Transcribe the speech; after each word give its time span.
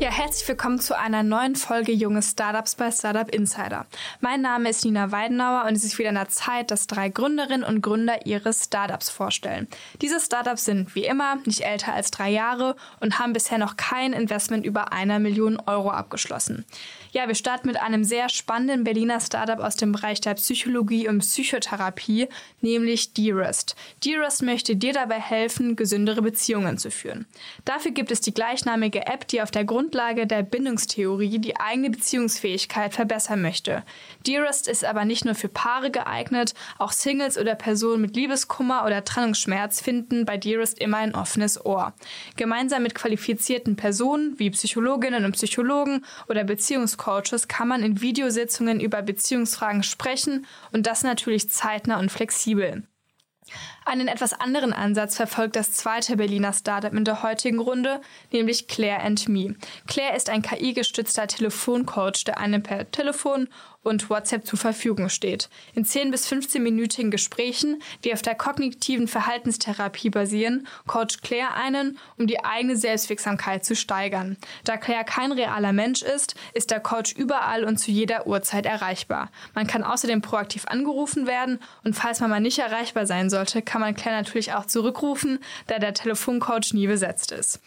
Ja, 0.00 0.08
herzlich 0.10 0.48
willkommen 0.48 0.80
zu 0.80 0.98
einer 0.98 1.22
neuen 1.22 1.56
Folge 1.56 1.92
Junge 1.92 2.22
Startups 2.22 2.74
bei 2.74 2.90
Startup 2.90 3.28
Insider. 3.28 3.84
Mein 4.20 4.40
Name 4.40 4.70
ist 4.70 4.82
Nina 4.82 5.12
Weidenauer 5.12 5.66
und 5.68 5.76
es 5.76 5.84
ist 5.84 5.98
wieder 5.98 6.08
an 6.08 6.14
der 6.14 6.30
Zeit, 6.30 6.70
dass 6.70 6.86
drei 6.86 7.10
Gründerinnen 7.10 7.64
und 7.64 7.82
Gründer 7.82 8.24
ihre 8.24 8.54
Startups 8.54 9.10
vorstellen. 9.10 9.68
Diese 10.00 10.18
Startups 10.18 10.64
sind 10.64 10.94
wie 10.94 11.04
immer 11.04 11.36
nicht 11.44 11.60
älter 11.60 11.92
als 11.92 12.10
drei 12.10 12.30
Jahre 12.30 12.76
und 13.00 13.18
haben 13.18 13.34
bisher 13.34 13.58
noch 13.58 13.76
kein 13.76 14.14
Investment 14.14 14.64
über 14.64 14.90
einer 14.94 15.18
Million 15.18 15.60
Euro 15.66 15.90
abgeschlossen. 15.90 16.64
Ja, 17.12 17.28
wir 17.28 17.34
starten 17.34 17.66
mit 17.66 17.78
einem 17.78 18.02
sehr 18.02 18.30
spannenden 18.30 18.84
Berliner 18.84 19.20
Startup 19.20 19.58
aus 19.58 19.76
dem 19.76 19.92
Bereich 19.92 20.22
der 20.22 20.32
Psychologie 20.32 21.08
und 21.08 21.18
Psychotherapie, 21.18 22.28
nämlich 22.62 23.12
Dearest. 23.12 23.76
Dearest 24.02 24.40
möchte 24.40 24.76
dir 24.76 24.94
dabei 24.94 25.20
helfen, 25.20 25.76
gesündere 25.76 26.22
Beziehungen 26.22 26.78
zu 26.78 26.90
führen. 26.90 27.26
Dafür 27.66 27.90
gibt 27.90 28.10
es 28.10 28.22
die 28.22 28.32
gleichnamige 28.32 29.06
App, 29.06 29.28
die 29.28 29.42
auf 29.42 29.50
der 29.50 29.66
Grundlage 29.90 30.28
der 30.28 30.44
Bindungstheorie 30.44 31.40
die 31.40 31.56
eigene 31.56 31.90
Beziehungsfähigkeit 31.90 32.94
verbessern 32.94 33.42
möchte. 33.42 33.82
Dearest 34.24 34.68
ist 34.68 34.84
aber 34.84 35.04
nicht 35.04 35.24
nur 35.24 35.34
für 35.34 35.48
Paare 35.48 35.90
geeignet, 35.90 36.54
auch 36.78 36.92
Singles 36.92 37.36
oder 37.36 37.56
Personen 37.56 38.00
mit 38.00 38.14
Liebeskummer 38.14 38.84
oder 38.86 39.04
Trennungsschmerz 39.04 39.80
finden 39.80 40.24
bei 40.26 40.36
Dearest 40.36 40.78
immer 40.78 40.98
ein 40.98 41.16
offenes 41.16 41.66
Ohr. 41.66 41.92
Gemeinsam 42.36 42.84
mit 42.84 42.94
qualifizierten 42.94 43.74
Personen 43.74 44.38
wie 44.38 44.50
Psychologinnen 44.50 45.24
und 45.24 45.32
Psychologen 45.32 46.04
oder 46.28 46.44
Beziehungs 46.44 46.96
Coaches 46.96 47.48
kann 47.48 47.66
man 47.66 47.82
in 47.82 48.00
Videositzungen 48.00 48.78
über 48.78 49.02
Beziehungsfragen 49.02 49.82
sprechen 49.82 50.46
und 50.70 50.86
das 50.86 51.02
natürlich 51.02 51.50
zeitnah 51.50 51.98
und 51.98 52.12
flexibel. 52.12 52.84
Einen 53.90 54.06
etwas 54.06 54.34
anderen 54.34 54.72
Ansatz 54.72 55.16
verfolgt 55.16 55.56
das 55.56 55.72
zweite 55.72 56.16
Berliner 56.16 56.52
Startup 56.52 56.92
in 56.92 57.04
der 57.04 57.24
heutigen 57.24 57.58
Runde, 57.58 58.00
nämlich 58.30 58.68
Claire 58.68 59.02
and 59.02 59.28
Me. 59.28 59.56
Claire 59.88 60.14
ist 60.14 60.30
ein 60.30 60.42
KI-gestützter 60.42 61.26
Telefoncoach, 61.26 62.22
der 62.24 62.38
einem 62.38 62.62
per 62.62 62.88
Telefon 62.92 63.48
und 63.82 64.10
WhatsApp 64.10 64.46
zur 64.46 64.58
Verfügung 64.58 65.08
steht. 65.08 65.48
In 65.74 65.84
10 65.84 66.10
bis 66.10 66.30
15-minütigen 66.30 67.10
Gesprächen, 67.10 67.82
die 68.04 68.12
auf 68.12 68.22
der 68.22 68.34
kognitiven 68.34 69.08
Verhaltenstherapie 69.08 70.10
basieren, 70.10 70.66
coacht 70.86 71.22
Claire 71.22 71.54
einen, 71.54 71.98
um 72.18 72.26
die 72.26 72.44
eigene 72.44 72.76
Selbstwirksamkeit 72.76 73.64
zu 73.64 73.74
steigern. 73.74 74.36
Da 74.64 74.76
Claire 74.76 75.04
kein 75.04 75.32
realer 75.32 75.72
Mensch 75.72 76.02
ist, 76.02 76.34
ist 76.52 76.70
der 76.70 76.80
Coach 76.80 77.12
überall 77.12 77.64
und 77.64 77.78
zu 77.78 77.90
jeder 77.90 78.26
Uhrzeit 78.26 78.66
erreichbar. 78.66 79.30
Man 79.54 79.66
kann 79.66 79.82
außerdem 79.82 80.20
proaktiv 80.20 80.66
angerufen 80.66 81.26
werden 81.26 81.58
und 81.82 81.94
falls 81.94 82.20
man 82.20 82.30
mal 82.30 82.40
nicht 82.40 82.58
erreichbar 82.58 83.06
sein 83.06 83.30
sollte, 83.30 83.62
kann 83.62 83.79
man 83.80 83.94
Claire 83.94 84.18
natürlich 84.18 84.52
auch 84.52 84.66
zurückrufen, 84.66 85.40
da 85.66 85.78
der 85.78 85.94
Telefoncoach 85.94 86.72
nie 86.72 86.86
besetzt 86.86 87.32
ist. 87.32 87.60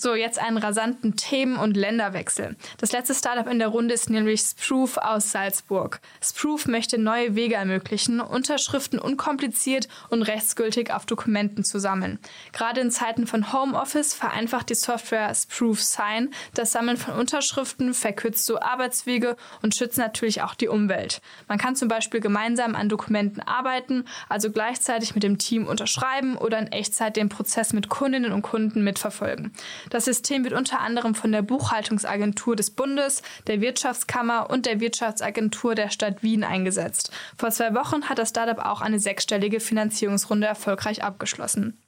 So, 0.00 0.14
jetzt 0.14 0.38
einen 0.38 0.58
rasanten 0.58 1.16
Themen- 1.16 1.56
und 1.56 1.76
Länderwechsel. 1.76 2.54
Das 2.76 2.92
letzte 2.92 3.16
Startup 3.16 3.48
in 3.48 3.58
der 3.58 3.66
Runde 3.66 3.94
ist 3.94 4.10
nämlich 4.10 4.42
Sproof 4.42 4.96
aus 4.96 5.32
Salzburg. 5.32 5.98
Sproof 6.22 6.68
möchte 6.68 6.98
neue 6.98 7.34
Wege 7.34 7.56
ermöglichen, 7.56 8.20
Unterschriften 8.20 9.00
unkompliziert 9.00 9.88
und 10.08 10.22
rechtsgültig 10.22 10.92
auf 10.92 11.04
Dokumenten 11.04 11.64
zu 11.64 11.80
sammeln. 11.80 12.20
Gerade 12.52 12.80
in 12.80 12.92
Zeiten 12.92 13.26
von 13.26 13.52
Homeoffice 13.52 14.14
vereinfacht 14.14 14.70
die 14.70 14.76
Software 14.76 15.34
Sproof 15.34 15.82
Sign 15.82 16.30
das 16.54 16.70
Sammeln 16.70 16.96
von 16.96 17.14
Unterschriften, 17.14 17.92
verkürzt 17.92 18.46
so 18.46 18.60
Arbeitswege 18.60 19.36
und 19.62 19.74
schützt 19.74 19.98
natürlich 19.98 20.42
auch 20.42 20.54
die 20.54 20.68
Umwelt. 20.68 21.20
Man 21.48 21.58
kann 21.58 21.74
zum 21.74 21.88
Beispiel 21.88 22.20
gemeinsam 22.20 22.76
an 22.76 22.88
Dokumenten 22.88 23.40
arbeiten, 23.40 24.04
also 24.28 24.52
gleichzeitig 24.52 25.16
mit 25.16 25.24
dem 25.24 25.38
Team 25.38 25.66
unterschreiben 25.66 26.36
oder 26.36 26.60
in 26.60 26.68
Echtzeit 26.68 27.16
den 27.16 27.28
Prozess 27.28 27.72
mit 27.72 27.88
Kundinnen 27.88 28.30
und 28.30 28.42
Kunden 28.42 28.84
mitverfolgen. 28.84 29.52
Das 29.90 30.04
System 30.04 30.44
wird 30.44 30.54
unter 30.54 30.80
anderem 30.80 31.14
von 31.14 31.32
der 31.32 31.42
Buchhaltungsagentur 31.42 32.56
des 32.56 32.70
Bundes, 32.70 33.22
der 33.46 33.60
Wirtschaftskammer 33.60 34.50
und 34.50 34.66
der 34.66 34.80
Wirtschaftsagentur 34.80 35.74
der 35.74 35.90
Stadt 35.90 36.22
Wien 36.22 36.44
eingesetzt. 36.44 37.12
Vor 37.36 37.50
zwei 37.50 37.74
Wochen 37.74 38.08
hat 38.08 38.18
das 38.18 38.30
Startup 38.30 38.64
auch 38.64 38.80
eine 38.80 38.98
sechsstellige 38.98 39.60
Finanzierungsrunde 39.60 40.46
erfolgreich 40.46 41.02
abgeschlossen. 41.02 41.78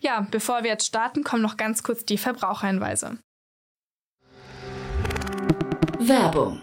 Ja, 0.00 0.26
bevor 0.30 0.62
wir 0.62 0.70
jetzt 0.70 0.86
starten, 0.86 1.24
kommen 1.24 1.42
noch 1.42 1.56
ganz 1.56 1.82
kurz 1.82 2.04
die 2.04 2.18
Verbraucherhinweise. 2.18 3.18
Werbung. 5.98 6.62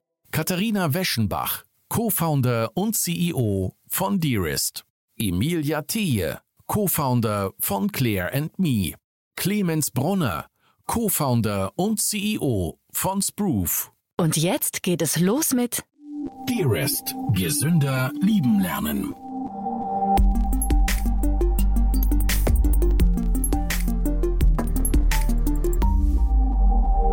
Katharina 0.31 0.93
Weschenbach, 0.93 1.65
Co-Founder 1.89 2.71
und 2.73 2.95
CEO 2.95 3.75
von 3.89 4.21
Dearest. 4.21 4.85
Emilia 5.17 5.81
Theje, 5.81 6.39
Co-Founder 6.67 7.51
von 7.59 7.91
Claire 7.91 8.33
and 8.33 8.57
Me. 8.57 8.93
Clemens 9.35 9.91
Brunner, 9.91 10.45
Co-Founder 10.87 11.73
und 11.75 11.99
CEO 11.99 12.79
von 12.93 13.21
Sproof. 13.21 13.91
und 14.17 14.37
jetzt 14.37 14.83
geht 14.83 15.01
es 15.01 15.19
los 15.19 15.53
mit 15.53 15.83
Dearest, 16.47 17.13
gesünder 17.33 18.11
lieben 18.21 18.61
lernen. 18.61 19.13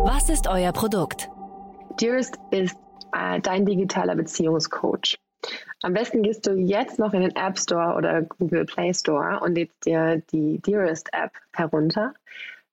Was 0.05 0.29
ist 0.29 0.47
euer 0.47 0.71
Produkt? 0.71 1.29
Dearest 1.99 2.39
ist 2.51 2.77
äh, 3.19 3.39
dein 3.41 3.65
digitaler 3.65 4.15
Beziehungscoach. 4.15 5.19
Am 5.81 5.93
besten 5.93 6.23
gehst 6.23 6.45
du 6.45 6.51
jetzt 6.51 6.99
noch 6.99 7.13
in 7.13 7.21
den 7.21 7.35
App 7.35 7.57
Store 7.57 7.95
oder 7.95 8.21
Google 8.21 8.65
Play 8.65 8.93
Store 8.93 9.39
und 9.39 9.55
lädst 9.55 9.85
dir 9.85 10.21
die 10.31 10.59
Dearest 10.59 11.09
App 11.13 11.31
herunter. 11.53 12.13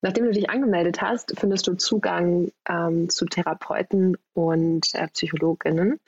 Nachdem 0.03 0.27
du 0.27 0.33
dich 0.33 0.51
angemeldet 0.51 1.01
hast, 1.01 1.39
findest 1.39 1.67
du 1.67 1.75
Zugang 1.75 2.51
ähm, 2.69 3.09
zu 3.09 3.25
Therapeuten 3.27 4.17
und 4.35 4.95
äh, 4.95 5.09
Psychologinnen. 5.09 6.01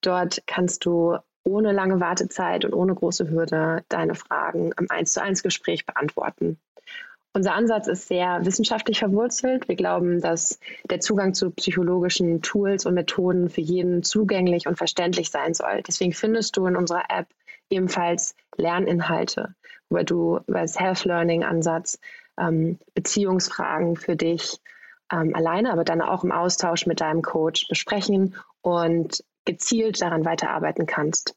Dort 0.00 0.42
kannst 0.46 0.84
du 0.84 1.16
ohne 1.44 1.72
lange 1.72 2.00
Wartezeit 2.00 2.64
und 2.64 2.74
ohne 2.74 2.94
große 2.94 3.28
Hürde 3.28 3.84
deine 3.88 4.14
Fragen 4.14 4.72
im 4.78 4.90
1 4.90 5.14
zu 5.14 5.22
1 5.22 5.42
Gespräch 5.42 5.86
beantworten. 5.86 6.58
Unser 7.34 7.54
Ansatz 7.54 7.86
ist 7.86 8.08
sehr 8.08 8.44
wissenschaftlich 8.44 8.98
verwurzelt. 8.98 9.66
Wir 9.66 9.76
glauben, 9.76 10.20
dass 10.20 10.58
der 10.90 11.00
Zugang 11.00 11.32
zu 11.32 11.50
psychologischen 11.50 12.42
Tools 12.42 12.84
und 12.84 12.92
Methoden 12.92 13.48
für 13.48 13.62
jeden 13.62 14.02
zugänglich 14.02 14.66
und 14.66 14.76
verständlich 14.76 15.30
sein 15.30 15.54
soll. 15.54 15.82
Deswegen 15.86 16.12
findest 16.12 16.58
du 16.58 16.66
in 16.66 16.76
unserer 16.76 17.04
App 17.08 17.28
ebenfalls 17.70 18.34
Lerninhalte, 18.58 19.54
wo 19.88 20.02
du 20.02 20.40
über 20.46 20.60
das 20.60 20.78
Health-Learning-Ansatz 20.78 21.98
ähm, 22.38 22.78
Beziehungsfragen 22.94 23.96
für 23.96 24.14
dich 24.14 24.58
ähm, 25.10 25.34
alleine, 25.34 25.72
aber 25.72 25.84
dann 25.84 26.02
auch 26.02 26.24
im 26.24 26.32
Austausch 26.32 26.84
mit 26.84 27.00
deinem 27.00 27.22
Coach 27.22 27.66
besprechen 27.66 28.36
und 28.60 29.24
gezielt 29.46 30.02
daran 30.02 30.26
weiterarbeiten 30.26 30.84
kannst. 30.84 31.34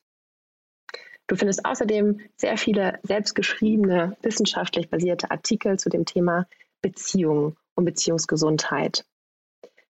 Du 1.28 1.36
findest 1.36 1.66
außerdem 1.66 2.20
sehr 2.36 2.58
viele 2.58 3.00
selbstgeschriebene, 3.04 4.16
wissenschaftlich 4.22 4.90
basierte 4.90 5.32
Artikel 5.32 5.80
zu 5.80 5.90
dem 5.90 6.06
Thema 6.06 6.48
Beziehungen 6.82 7.58
und 7.74 7.86
Beziehungsgesundheit. 7.86 9.06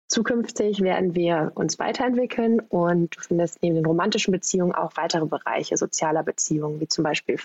Zukünftig 0.07 0.81
werden 0.81 1.15
wir 1.15 1.51
uns 1.56 1.79
weiterentwickeln 1.79 2.62
und 2.62 3.18
du 3.18 3.19
findest 3.19 3.62
neben 3.62 3.75
den 3.75 3.85
romantischen 3.85 4.31
Beziehungen 4.31 4.74
auch 4.74 4.94
weitere 4.95 5.25
Bereiche 5.25 5.75
sozialer 5.75 6.24
Beziehungen, 6.24 6.79
wie 6.79 6.88
zum 6.88 7.03
Beispiel 7.03 7.38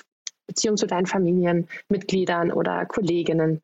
Beziehungen 0.46 0.76
zu 0.76 0.86
deinen 0.86 1.06
Familienmitgliedern 1.06 2.52
oder 2.52 2.86
Kolleginnen. 2.86 3.62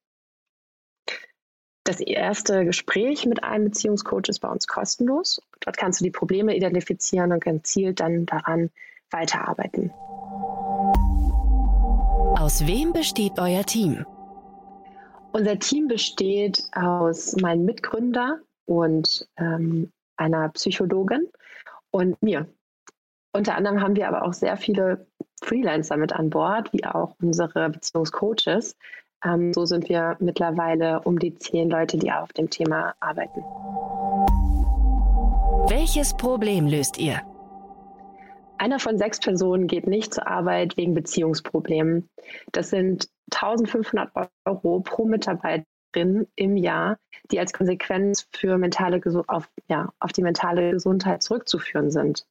Das 1.84 2.00
erste 2.00 2.64
Gespräch 2.64 3.24
mit 3.24 3.44
einem 3.44 3.66
Beziehungscoach 3.66 4.28
ist 4.28 4.40
bei 4.40 4.48
uns 4.48 4.66
kostenlos. 4.66 5.40
Dort 5.60 5.76
kannst 5.76 6.00
du 6.00 6.04
die 6.04 6.10
Probleme 6.10 6.56
identifizieren 6.56 7.32
und 7.32 7.42
gezielt 7.42 8.00
dann 8.00 8.26
daran 8.26 8.70
weiterarbeiten. 9.10 9.90
Aus 12.38 12.66
wem 12.66 12.92
besteht 12.92 13.38
euer 13.38 13.64
Team? 13.64 14.06
Unser 15.32 15.58
Team 15.58 15.88
besteht 15.88 16.64
aus 16.72 17.36
meinem 17.36 17.64
Mitgründer 17.64 18.38
und 18.66 19.28
ähm, 19.36 19.90
einer 20.16 20.48
Psychologin 20.50 21.28
und 21.90 22.20
mir. 22.22 22.46
Unter 23.32 23.54
anderem 23.54 23.80
haben 23.80 23.96
wir 23.96 24.08
aber 24.08 24.24
auch 24.24 24.32
sehr 24.32 24.56
viele 24.56 25.06
Freelancer 25.42 25.96
mit 25.96 26.12
an 26.12 26.30
Bord, 26.30 26.72
wie 26.72 26.84
auch 26.84 27.14
unsere 27.20 27.70
Beziehungscoaches. 27.70 28.76
Ähm, 29.24 29.52
so 29.52 29.64
sind 29.66 29.88
wir 29.88 30.16
mittlerweile 30.20 31.00
um 31.00 31.18
die 31.18 31.34
zehn 31.34 31.68
Leute, 31.68 31.98
die 31.98 32.10
auf 32.10 32.32
dem 32.32 32.48
Thema 32.50 32.94
arbeiten. 33.00 33.42
Welches 35.68 36.16
Problem 36.16 36.66
löst 36.66 36.98
ihr? 36.98 37.20
Einer 38.58 38.80
von 38.80 38.98
sechs 38.98 39.20
Personen 39.20 39.68
geht 39.68 39.86
nicht 39.86 40.12
zur 40.12 40.26
Arbeit 40.26 40.76
wegen 40.76 40.92
Beziehungsproblemen. 40.92 42.08
Das 42.50 42.70
sind 42.70 43.08
1500 43.32 44.10
Euro 44.44 44.80
pro 44.80 45.04
Mitarbeiterin 45.04 46.26
im 46.34 46.56
Jahr, 46.56 46.98
die 47.30 47.38
als 47.38 47.52
Konsequenz 47.52 48.26
für 48.32 48.58
mentale 48.58 49.00
auf, 49.28 49.48
ja, 49.68 49.92
auf 50.00 50.12
die 50.12 50.22
mentale 50.22 50.72
Gesundheit 50.72 51.22
zurückzuführen 51.22 51.92
sind. 51.92 52.26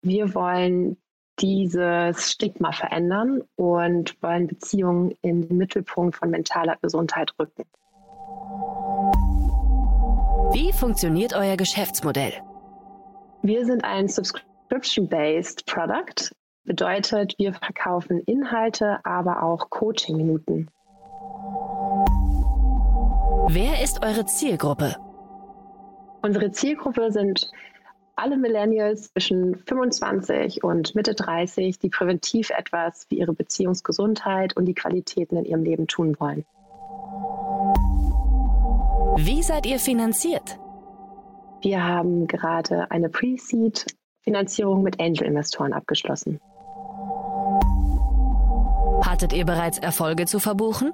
Wir 0.00 0.34
wollen 0.34 0.96
dieses 1.38 2.30
Stigma 2.30 2.72
verändern 2.72 3.42
und 3.56 4.20
wollen 4.22 4.46
Beziehungen 4.46 5.14
in 5.20 5.48
den 5.48 5.58
Mittelpunkt 5.58 6.16
von 6.16 6.30
mentaler 6.30 6.76
Gesundheit 6.80 7.34
rücken. 7.38 7.64
Wie 10.52 10.72
funktioniert 10.72 11.34
euer 11.34 11.56
Geschäftsmodell? 11.56 12.34
Wir 13.42 13.64
sind 13.66 13.84
ein 13.84 14.08
Subscription-based 14.72 15.66
Product. 15.66 16.32
Bedeutet, 16.64 17.34
wir 17.36 17.52
verkaufen 17.52 18.20
Inhalte, 18.20 19.00
aber 19.04 19.42
auch 19.42 19.68
Coaching-Minuten. 19.68 20.70
Wer 23.48 23.82
ist 23.82 24.02
eure 24.02 24.24
Zielgruppe? 24.24 24.96
Unsere 26.22 26.52
Zielgruppe 26.52 27.12
sind 27.12 27.50
alle 28.16 28.38
Millennials 28.38 29.12
zwischen 29.12 29.56
25 29.56 30.64
und 30.64 30.94
Mitte 30.94 31.14
30, 31.14 31.78
die 31.78 31.90
präventiv 31.90 32.48
etwas 32.48 33.04
für 33.04 33.16
ihre 33.16 33.34
Beziehungsgesundheit 33.34 34.56
und 34.56 34.64
die 34.64 34.74
Qualitäten 34.74 35.36
in 35.36 35.44
ihrem 35.44 35.64
Leben 35.64 35.86
tun 35.86 36.16
wollen. 36.18 36.46
Wie 39.18 39.42
seid 39.42 39.66
ihr 39.66 39.78
finanziert? 39.78 40.58
Wir 41.60 41.84
haben 41.84 42.26
gerade 42.26 42.90
eine 42.90 43.10
Pre-Seed-Finanzierung 44.22 44.82
mit 44.82 45.00
Angel-Investoren 45.00 45.72
abgeschlossen. 45.72 46.40
Hattet 49.04 49.32
ihr 49.32 49.44
bereits 49.44 49.78
Erfolge 49.78 50.26
zu 50.26 50.38
verbuchen? 50.38 50.92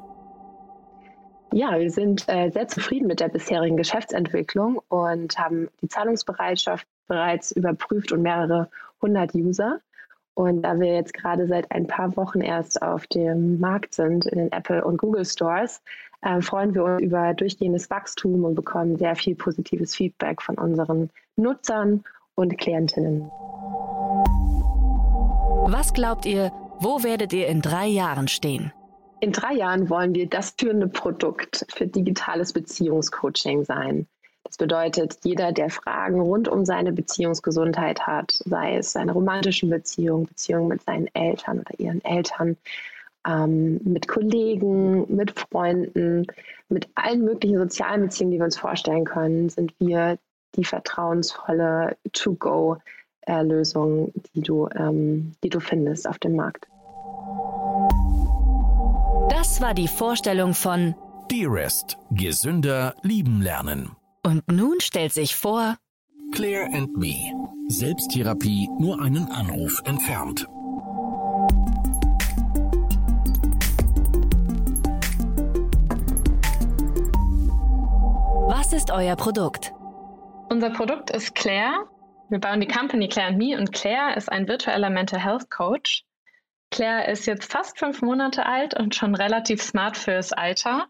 Ja, 1.52 1.78
wir 1.78 1.90
sind 1.90 2.28
äh, 2.28 2.50
sehr 2.50 2.68
zufrieden 2.68 3.06
mit 3.06 3.20
der 3.20 3.28
bisherigen 3.28 3.76
Geschäftsentwicklung 3.76 4.80
und 4.88 5.38
haben 5.38 5.68
die 5.80 5.88
Zahlungsbereitschaft 5.88 6.86
bereits 7.06 7.52
überprüft 7.52 8.12
und 8.12 8.22
mehrere 8.22 8.68
hundert 9.00 9.34
User. 9.34 9.80
Und 10.34 10.62
da 10.62 10.78
wir 10.78 10.94
jetzt 10.94 11.14
gerade 11.14 11.46
seit 11.46 11.70
ein 11.72 11.86
paar 11.86 12.16
Wochen 12.16 12.40
erst 12.40 12.82
auf 12.82 13.06
dem 13.08 13.58
Markt 13.58 13.94
sind, 13.94 14.26
in 14.26 14.38
den 14.38 14.52
Apple 14.52 14.84
und 14.84 14.98
Google 14.98 15.24
Stores, 15.24 15.82
äh, 16.20 16.40
freuen 16.42 16.74
wir 16.74 16.84
uns 16.84 17.02
über 17.02 17.32
durchgehendes 17.34 17.88
Wachstum 17.90 18.44
und 18.44 18.54
bekommen 18.54 18.96
sehr 18.96 19.16
viel 19.16 19.34
positives 19.34 19.96
Feedback 19.96 20.42
von 20.42 20.56
unseren 20.56 21.10
Nutzern 21.36 22.04
und 22.38 22.56
Klientinnen. 22.56 23.30
Was 25.70 25.92
glaubt 25.92 26.24
ihr, 26.24 26.52
wo 26.78 27.02
werdet 27.02 27.32
ihr 27.32 27.48
in 27.48 27.60
drei 27.60 27.86
Jahren 27.86 28.28
stehen? 28.28 28.72
In 29.20 29.32
drei 29.32 29.54
Jahren 29.54 29.90
wollen 29.90 30.14
wir 30.14 30.28
das 30.28 30.54
führende 30.56 30.86
Produkt 30.86 31.66
für 31.74 31.88
digitales 31.88 32.52
Beziehungscoaching 32.52 33.64
sein. 33.64 34.06
Das 34.44 34.56
bedeutet, 34.56 35.18
jeder, 35.24 35.50
der 35.50 35.68
Fragen 35.68 36.20
rund 36.20 36.48
um 36.48 36.64
seine 36.64 36.92
Beziehungsgesundheit 36.92 38.06
hat, 38.06 38.30
sei 38.44 38.76
es 38.76 38.92
seine 38.92 39.12
romantischen 39.12 39.68
Beziehungen, 39.68 40.26
Beziehungen 40.26 40.68
mit 40.68 40.82
seinen 40.82 41.08
Eltern 41.14 41.58
oder 41.58 41.80
ihren 41.80 42.02
Eltern, 42.04 42.56
ähm, 43.26 43.80
mit 43.82 44.06
Kollegen, 44.06 45.12
mit 45.14 45.38
Freunden, 45.38 46.26
mit 46.68 46.88
allen 46.94 47.24
möglichen 47.24 47.58
sozialen 47.58 48.02
Beziehungen, 48.02 48.30
die 48.30 48.38
wir 48.38 48.44
uns 48.44 48.58
vorstellen 48.58 49.04
können, 49.04 49.48
sind 49.48 49.74
wir 49.80 50.18
die 50.56 50.64
vertrauensvolle 50.64 51.96
To-Go-Lösung, 52.12 54.12
die, 54.34 54.40
du, 54.40 54.68
ähm, 54.74 55.32
die 55.42 55.48
du 55.48 55.60
findest 55.60 56.08
auf 56.08 56.18
dem 56.18 56.36
Markt. 56.36 56.66
Das 59.30 59.60
war 59.60 59.74
die 59.74 59.88
Vorstellung 59.88 60.54
von 60.54 60.94
Dearest, 61.30 61.98
gesünder 62.10 62.94
lieben 63.02 63.42
lernen. 63.42 63.92
Und 64.24 64.50
nun 64.50 64.80
stellt 64.80 65.12
sich 65.12 65.36
vor 65.36 65.76
Claire 66.32 66.68
and 66.72 66.96
Me. 66.96 67.32
Selbsttherapie 67.68 68.68
nur 68.78 69.00
einen 69.00 69.30
Anruf 69.30 69.82
entfernt. 69.84 70.46
Was 78.48 78.72
ist 78.72 78.90
euer 78.90 79.16
Produkt? 79.16 79.74
Unser 80.50 80.70
Produkt 80.70 81.10
ist 81.10 81.34
Claire. 81.34 81.88
Wir 82.30 82.40
bauen 82.40 82.60
die 82.60 82.68
Company 82.68 83.08
Claire 83.08 83.28
and 83.28 83.38
Me 83.38 83.56
und 83.56 83.72
Claire 83.72 84.16
ist 84.16 84.30
ein 84.30 84.48
virtueller 84.48 84.90
Mental 84.90 85.22
Health 85.22 85.50
Coach, 85.50 86.04
Claire 86.70 87.08
ist 87.08 87.26
jetzt 87.26 87.50
fast 87.50 87.78
fünf 87.78 88.02
Monate 88.02 88.44
alt 88.44 88.74
und 88.74 88.94
schon 88.94 89.14
relativ 89.14 89.62
smart 89.62 89.96
fürs 89.96 90.32
Alter. 90.32 90.86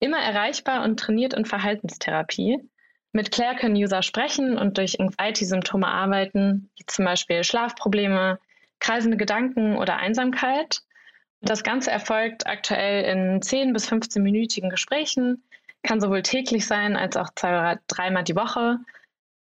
Immer 0.00 0.18
erreichbar 0.18 0.82
und 0.82 0.98
trainiert 0.98 1.32
in 1.32 1.44
Verhaltenstherapie. 1.44 2.58
Mit 3.12 3.30
Claire 3.30 3.54
können 3.54 3.76
User 3.76 4.02
sprechen 4.02 4.58
und 4.58 4.78
durch 4.78 4.98
Anxiety-Symptome 4.98 5.86
arbeiten, 5.86 6.70
wie 6.76 6.86
zum 6.86 7.04
Beispiel 7.04 7.44
Schlafprobleme, 7.44 8.40
kreisende 8.80 9.16
Gedanken 9.16 9.76
oder 9.76 9.96
Einsamkeit. 9.96 10.80
Das 11.40 11.62
Ganze 11.62 11.90
erfolgt 11.90 12.46
aktuell 12.46 13.04
in 13.04 13.42
10 13.42 13.72
bis 13.72 13.90
15-minütigen 13.90 14.70
Gesprächen, 14.70 15.44
kann 15.82 16.00
sowohl 16.00 16.22
täglich 16.22 16.66
sein 16.66 16.96
als 16.96 17.16
auch 17.16 17.30
zwei 17.34 17.50
oder 17.50 17.80
dreimal 17.86 18.24
die 18.24 18.36
Woche. 18.36 18.78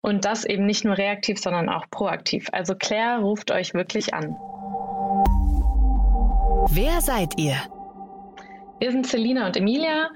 Und 0.00 0.25
das 0.25 0.45
eben 0.45 0.64
nicht 0.64 0.85
nur 0.85 0.97
reaktiv, 0.97 1.38
sondern 1.38 1.68
auch 1.68 1.90
proaktiv. 1.90 2.49
Also 2.52 2.75
Claire 2.75 3.21
ruft 3.21 3.50
euch 3.50 3.75
wirklich 3.75 4.14
an. 4.14 4.37
Wer 6.71 7.00
seid 7.00 7.38
ihr? 7.38 7.57
Wir 8.78 8.92
sind 8.92 9.07
Selina 9.07 9.47
und 9.47 9.57
Emilia. 9.57 10.11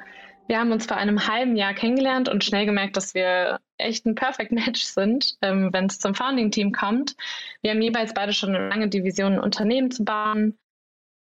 Wir 0.46 0.58
haben 0.58 0.70
uns 0.70 0.86
vor 0.86 0.96
einem 0.96 1.26
halben 1.26 1.56
Jahr 1.56 1.74
kennengelernt 1.74 2.28
und 2.28 2.44
schnell 2.44 2.66
gemerkt, 2.66 2.96
dass 2.96 3.14
wir 3.14 3.60
echt 3.78 4.06
ein 4.06 4.14
Perfect 4.14 4.52
Match 4.52 4.82
sind, 4.82 5.36
ähm, 5.42 5.70
wenn 5.72 5.86
es 5.86 5.98
zum 5.98 6.14
Founding-Team 6.14 6.72
kommt. 6.72 7.16
Wir 7.62 7.72
haben 7.72 7.82
jeweils 7.82 8.14
beide 8.14 8.32
schon 8.32 8.54
eine 8.54 8.68
lange 8.68 8.88
Division, 8.88 9.34
ein 9.34 9.40
Unternehmen 9.40 9.90
zu 9.90 10.04
bauen. 10.04 10.58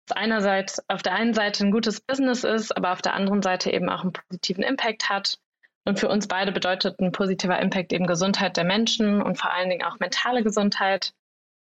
Einerseits 0.09 0.81
auf 0.89 1.03
der 1.03 1.13
einen 1.13 1.33
Seite 1.33 1.63
ein 1.63 1.71
gutes 1.71 2.01
Business 2.01 2.43
ist, 2.43 2.75
aber 2.75 2.91
auf 2.91 3.01
der 3.01 3.13
anderen 3.13 3.41
Seite 3.41 3.71
eben 3.71 3.89
auch 3.89 4.01
einen 4.01 4.13
positiven 4.13 4.63
Impact 4.63 5.09
hat. 5.09 5.39
Und 5.85 5.99
für 5.99 6.09
uns 6.09 6.27
beide 6.27 6.51
bedeutet 6.51 6.99
ein 6.99 7.11
positiver 7.11 7.59
Impact 7.59 7.93
eben 7.93 8.07
Gesundheit 8.07 8.57
der 8.57 8.65
Menschen 8.65 9.21
und 9.21 9.37
vor 9.37 9.53
allen 9.53 9.69
Dingen 9.69 9.83
auch 9.83 9.99
mentale 9.99 10.43
Gesundheit. 10.43 11.13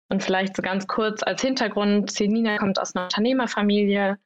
Und 0.10 0.24
vielleicht 0.24 0.56
so 0.56 0.62
ganz 0.62 0.88
kurz 0.88 1.24
als 1.24 1.42
Hintergrund, 1.42 2.12
Selina 2.12 2.58
kommt 2.58 2.80
aus 2.80 2.96
einer 2.96 3.06
Unternehmerfamilie. 3.06 4.18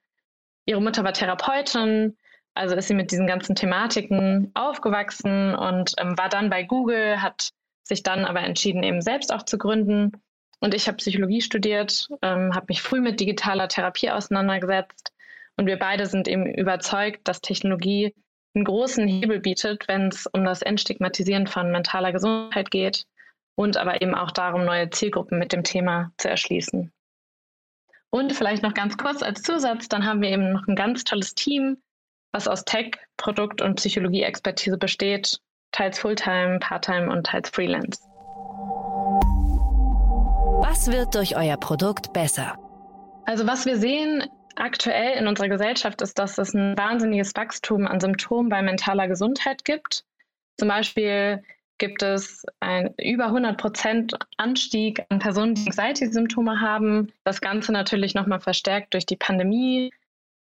Ihre 0.65 0.81
Mutter 0.81 1.03
war 1.03 1.13
Therapeutin, 1.13 2.17
also 2.55 2.75
ist 2.75 2.88
sie 2.88 2.95
mit 2.95 3.12
diesen 3.12 3.27
ganzen 3.27 3.55
Thematiken 3.55 4.50
aufgewachsen 4.55 5.53
und 5.53 5.93
ähm, 6.00 6.17
war 6.17 6.29
dann 6.29 6.50
bei 6.50 6.63
Google, 6.63 7.21
hat 7.21 7.51
sich 7.83 8.01
dann 8.01 8.25
aber 8.25 8.39
entschieden, 8.41 8.81
eben 8.81 9.01
selbst 9.01 9.31
auch 9.31 9.43
zu 9.43 9.59
gründen. 9.59 10.12
Und 10.59 10.74
ich 10.74 10.88
habe 10.88 10.97
Psychologie 10.97 11.41
studiert, 11.41 12.07
ähm, 12.21 12.53
habe 12.55 12.67
mich 12.69 12.81
früh 12.81 13.01
mit 13.01 13.19
digitaler 13.19 13.67
Therapie 13.67 14.09
auseinandergesetzt. 14.09 15.12
Und 15.57 15.67
wir 15.67 15.77
beide 15.77 16.05
sind 16.05 16.27
eben 16.27 16.45
überzeugt, 16.45 17.27
dass 17.27 17.41
Technologie 17.41 18.13
einen 18.55 18.65
großen 18.65 19.07
Hebel 19.07 19.39
bietet, 19.39 19.88
wenn 19.88 20.07
es 20.07 20.27
um 20.27 20.45
das 20.45 20.62
Entstigmatisieren 20.62 21.47
von 21.47 21.71
mentaler 21.71 22.12
Gesundheit 22.12 22.71
geht 22.71 23.05
und 23.55 23.77
aber 23.77 24.01
eben 24.01 24.15
auch 24.15 24.31
darum, 24.31 24.65
neue 24.65 24.89
Zielgruppen 24.89 25.39
mit 25.39 25.53
dem 25.53 25.63
Thema 25.63 26.12
zu 26.17 26.29
erschließen. 26.29 26.91
Und 28.09 28.33
vielleicht 28.33 28.63
noch 28.63 28.74
ganz 28.74 28.97
kurz 28.97 29.21
als 29.21 29.41
Zusatz, 29.41 29.89
dann 29.89 30.05
haben 30.05 30.21
wir 30.21 30.29
eben 30.29 30.53
noch 30.53 30.67
ein 30.67 30.75
ganz 30.75 31.03
tolles 31.03 31.35
Team, 31.35 31.77
was 32.31 32.47
aus 32.47 32.63
Tech, 32.63 32.97
Produkt 33.17 33.62
und 33.62 33.75
Psychologie-Expertise 33.75 34.77
besteht, 34.77 35.39
teils 35.71 36.00
Fulltime, 36.00 36.59
Parttime 36.59 37.12
und 37.12 37.25
teils 37.27 37.50
Freelance. 37.50 38.00
Was 40.67 40.91
wird 40.91 41.13
durch 41.13 41.38
euer 41.38 41.57
Produkt 41.57 42.12
besser? 42.12 42.57
Also 43.27 43.45
was 43.45 43.67
wir 43.67 43.77
sehen 43.77 44.24
aktuell 44.55 45.15
in 45.15 45.27
unserer 45.27 45.48
Gesellschaft 45.48 46.01
ist, 46.01 46.17
dass 46.17 46.39
es 46.39 46.55
ein 46.55 46.75
wahnsinniges 46.75 47.36
Wachstum 47.36 47.86
an 47.86 48.00
Symptomen 48.00 48.50
bei 48.50 48.63
mentaler 48.63 49.07
Gesundheit 49.07 49.63
gibt. 49.63 50.05
Zum 50.57 50.67
Beispiel 50.67 51.43
gibt 51.77 52.01
es 52.01 52.48
einen 52.62 52.95
über 52.98 53.25
100 53.25 53.60
Prozent 53.60 54.15
Anstieg 54.38 55.05
an 55.10 55.19
Personen, 55.19 55.53
die 55.53 55.67
Anxiety-Symptome 55.67 56.60
haben. 56.60 57.13
Das 57.25 57.41
Ganze 57.41 57.72
natürlich 57.72 58.15
nochmal 58.15 58.39
verstärkt 58.39 58.95
durch 58.95 59.05
die 59.05 59.17
Pandemie. 59.17 59.93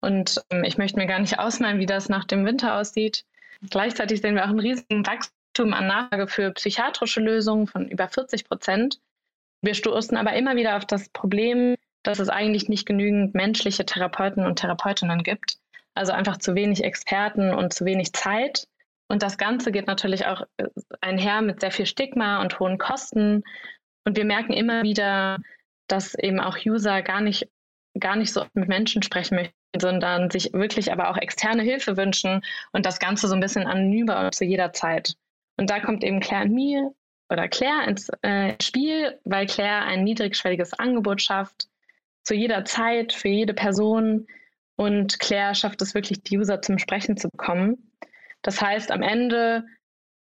Und 0.02 0.40
ähm, 0.50 0.62
ich 0.62 0.78
möchte 0.78 1.00
mir 1.00 1.06
gar 1.06 1.18
nicht 1.18 1.38
ausmalen, 1.40 1.80
wie 1.80 1.86
das 1.86 2.08
nach 2.08 2.26
dem 2.26 2.46
Winter 2.46 2.76
aussieht. 2.76 3.24
Gleichzeitig 3.70 4.20
sehen 4.20 4.36
wir 4.36 4.44
auch 4.44 4.50
einen 4.50 4.60
riesigen 4.60 5.04
Wachstum 5.04 5.74
an 5.74 5.88
Nachfrage 5.88 6.28
für 6.28 6.52
psychiatrische 6.52 7.20
Lösungen 7.20 7.66
von 7.66 7.88
über 7.88 8.06
40 8.06 8.44
Prozent. 8.44 9.00
Wir 9.62 9.74
stoßen 9.74 10.16
aber 10.16 10.34
immer 10.34 10.56
wieder 10.56 10.76
auf 10.76 10.84
das 10.84 11.08
Problem, 11.10 11.76
dass 12.02 12.18
es 12.18 12.28
eigentlich 12.28 12.68
nicht 12.68 12.84
genügend 12.84 13.34
menschliche 13.34 13.86
Therapeuten 13.86 14.44
und 14.44 14.58
Therapeutinnen 14.58 15.22
gibt. 15.22 15.56
Also 15.94 16.12
einfach 16.12 16.38
zu 16.38 16.54
wenig 16.54 16.82
Experten 16.82 17.54
und 17.54 17.72
zu 17.72 17.84
wenig 17.84 18.12
Zeit. 18.12 18.66
Und 19.08 19.22
das 19.22 19.38
Ganze 19.38 19.70
geht 19.70 19.86
natürlich 19.86 20.26
auch 20.26 20.42
äh, 20.56 20.66
einher 21.00 21.42
mit 21.42 21.60
sehr 21.60 21.70
viel 21.70 21.86
Stigma 21.86 22.40
und 22.40 22.58
hohen 22.58 22.78
Kosten. 22.78 23.44
Und 24.04 24.16
wir 24.16 24.24
merken 24.24 24.52
immer 24.52 24.82
wieder, 24.82 25.38
dass 25.86 26.14
eben 26.14 26.40
auch 26.40 26.56
User 26.64 27.02
gar 27.02 27.20
nicht, 27.20 27.48
gar 27.98 28.16
nicht 28.16 28.32
so 28.32 28.46
mit 28.54 28.68
Menschen 28.68 29.02
sprechen 29.02 29.36
möchten, 29.36 29.54
sondern 29.78 30.30
sich 30.30 30.52
wirklich 30.54 30.90
aber 30.90 31.10
auch 31.10 31.18
externe 31.18 31.62
Hilfe 31.62 31.96
wünschen 31.96 32.42
und 32.72 32.86
das 32.86 32.98
Ganze 32.98 33.28
so 33.28 33.34
ein 33.34 33.40
bisschen 33.40 33.66
anonymer 33.66 34.32
zu 34.32 34.44
jeder 34.44 34.72
Zeit. 34.72 35.14
Und 35.56 35.70
da 35.70 35.78
kommt 35.78 36.02
eben 36.02 36.20
Claire 36.20 36.46
und 36.46 36.54
Me 36.54 36.94
oder 37.32 37.48
Claire 37.48 37.88
ins 37.88 38.10
äh, 38.20 38.54
Spiel, 38.62 39.18
weil 39.24 39.46
Claire 39.46 39.84
ein 39.86 40.04
niedrigschwelliges 40.04 40.74
Angebot 40.74 41.22
schafft, 41.22 41.66
zu 42.22 42.34
jeder 42.34 42.64
Zeit, 42.64 43.12
für 43.12 43.28
jede 43.28 43.54
Person. 43.54 44.26
Und 44.76 45.18
Claire 45.18 45.54
schafft 45.54 45.82
es 45.82 45.94
wirklich, 45.94 46.22
die 46.22 46.38
User 46.38 46.60
zum 46.60 46.78
Sprechen 46.78 47.16
zu 47.16 47.28
bekommen. 47.28 47.90
Das 48.42 48.60
heißt, 48.60 48.90
am 48.90 49.02
Ende 49.02 49.64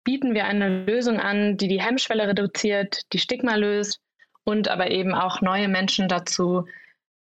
bieten 0.04 0.35
wir 0.35 0.45
eine 0.45 0.85
Lösung 0.85 1.19
an, 1.21 1.57
die 1.57 1.69
die 1.69 1.80
Hemmschwelle 1.80 2.28
reduziert, 2.28 3.02
die 3.12 3.19
Stigma 3.19 3.54
löst 3.54 4.00
und 4.45 4.69
aber 4.69 4.90
eben 4.90 5.14
auch 5.14 5.40
neue 5.40 5.69
Menschen 5.69 6.09
dazu 6.09 6.66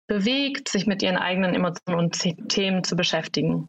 bewegt, 0.06 0.68
sich 0.68 0.86
mit 0.86 1.02
ihren 1.02 1.16
eigenen 1.16 1.54
Emotionen 1.54 1.98
und 1.98 2.48
Themen 2.48 2.84
zu 2.84 2.96
beschäftigen. 2.96 3.68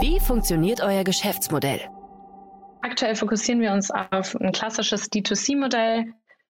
Wie 0.00 0.18
funktioniert 0.20 0.82
euer 0.82 1.04
Geschäftsmodell? 1.04 1.80
Aktuell 2.82 3.14
fokussieren 3.14 3.60
wir 3.60 3.72
uns 3.72 3.90
auf 3.90 4.34
ein 4.40 4.52
klassisches 4.52 5.10
D2C-Modell, 5.10 6.14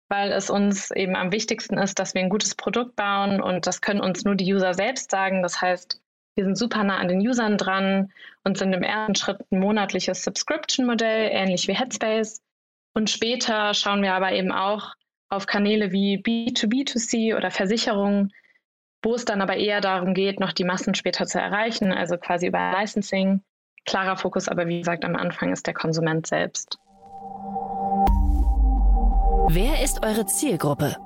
weil 0.09 0.33
es 0.33 0.51
uns 0.51 0.91
eben 0.91 1.17
am 1.17 1.33
wichtigsten 1.33 1.79
ist, 1.79 1.99
dass 1.99 2.15
wir 2.15 2.21
ein 2.21 2.29
gutes 2.29 2.55
Produkt 2.55 2.97
bauen 2.97 3.41
und 3.41 3.67
das 3.67 3.81
können 3.81 4.01
uns 4.01 4.25
nur 4.25 4.35
die 4.35 4.53
User 4.53 4.75
selbst 4.75 5.11
sagen. 5.11 5.43
Das 5.43 5.61
heißt, 5.61 6.01
wir 6.35 6.45
sind 6.45 6.59
super 6.59 6.85
nah 6.85 6.99
an 6.99 7.09
den 7.09 7.21
Usern 7.27 7.57
dran 7.57 8.13
und 8.45 8.59
sind 8.59 8.73
im 8.73 8.83
ersten 8.83 9.15
Schritt 9.15 9.41
ein 9.51 9.61
monatliches 9.61 10.23
Subscription-Modell, 10.23 11.31
ähnlich 11.33 11.69
wie 11.69 11.75
Headspace. 11.75 12.43
Und 12.95 13.09
später 13.09 13.73
schauen 13.75 14.03
wir 14.03 14.15
aber 14.15 14.33
eben 14.33 14.53
auch 14.53 14.95
auf 15.29 15.47
Kanäle 15.47 15.93
wie 15.93 16.19
B2B2C 16.19 17.37
oder 17.37 17.51
Versicherungen, 17.51 18.33
wo 19.03 19.15
es 19.15 19.25
dann 19.25 19.41
aber 19.41 19.57
eher 19.57 19.81
darum 19.81 20.13
geht, 20.13 20.41
noch 20.41 20.53
die 20.53 20.65
Massen 20.65 20.95
später 20.95 21.27
zu 21.27 21.41
erreichen, 21.41 21.93
also 21.93 22.19
quasi 22.19 22.49
über 22.49 22.73
Licensing. 22.79 23.43
Klarer 23.87 24.17
Fokus 24.17 24.49
aber, 24.49 24.67
wie 24.67 24.79
gesagt, 24.79 25.05
am 25.05 25.17
Anfang 25.17 25.53
ist 25.53 25.67
der 25.67 25.75
Konsument 25.75 26.27
selbst. 26.27 26.79
Wer 29.49 29.83
ist 29.83 30.05
eure 30.05 30.27
Zielgruppe? 30.27 30.97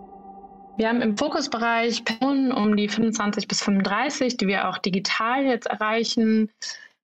Wir 0.76 0.88
haben 0.88 1.02
im 1.02 1.16
Fokusbereich 1.16 2.04
Personen 2.04 2.50
um 2.50 2.76
die 2.76 2.88
25 2.88 3.46
bis 3.46 3.62
35, 3.62 4.36
die 4.36 4.48
wir 4.48 4.68
auch 4.68 4.78
digital 4.78 5.44
jetzt 5.44 5.66
erreichen. 5.66 6.50